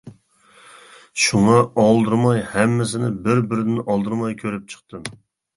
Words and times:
شۇڭا 1.23 1.57
ئالدىرىماي 1.83 2.41
ھەممىسىنى 2.55 3.13
بىر 3.29 3.45
بىردىن 3.53 3.85
ئالدىرىماي 3.85 4.35
كۆرۈپ 4.45 4.69
چىقتىم. 4.75 5.07